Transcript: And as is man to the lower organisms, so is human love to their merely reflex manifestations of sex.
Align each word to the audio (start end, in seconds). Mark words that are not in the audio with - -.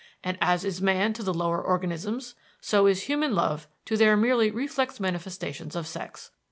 And 0.23 0.35
as 0.41 0.65
is 0.65 0.81
man 0.81 1.13
to 1.13 1.21
the 1.21 1.31
lower 1.31 1.61
organisms, 1.61 2.33
so 2.59 2.87
is 2.87 3.03
human 3.03 3.35
love 3.35 3.67
to 3.85 3.95
their 3.95 4.17
merely 4.17 4.49
reflex 4.49 4.99
manifestations 4.99 5.75
of 5.75 5.85
sex. 5.85 6.31